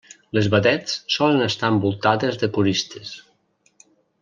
[0.35, 3.13] Les vedets solen estar envoltades de coristes.